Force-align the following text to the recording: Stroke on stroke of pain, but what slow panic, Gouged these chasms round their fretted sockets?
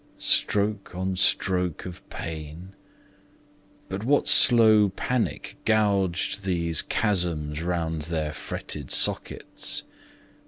Stroke 0.17 0.95
on 0.95 1.15
stroke 1.15 1.85
of 1.85 2.01
pain, 2.09 2.73
but 3.87 4.03
what 4.03 4.27
slow 4.27 4.89
panic, 4.89 5.57
Gouged 5.63 6.43
these 6.43 6.81
chasms 6.81 7.61
round 7.61 8.01
their 8.09 8.33
fretted 8.33 8.89
sockets? 8.89 9.83